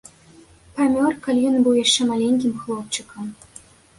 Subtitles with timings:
[0.77, 3.25] Памёр, калі ён быў яшчэ маленькім хлопчыкам.